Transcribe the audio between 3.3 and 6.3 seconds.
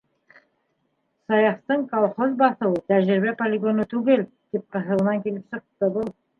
полигоны түгел, тип ҡыҫыуынан килеп сыҡты был.